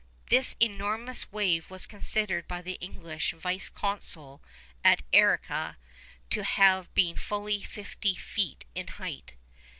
This 0.31 0.55
enormous 0.59 1.31
wave 1.31 1.69
was 1.69 1.85
considered 1.85 2.47
by 2.47 2.63
the 2.63 2.79
English 2.81 3.33
vice 3.37 3.69
consul 3.69 4.41
at 4.83 5.03
Arica 5.13 5.77
to 6.31 6.43
have 6.43 6.91
been 6.95 7.15
fully 7.17 7.61
fifty 7.61 8.15
feet 8.15 8.65
in 8.73 8.87
height. 8.97 9.33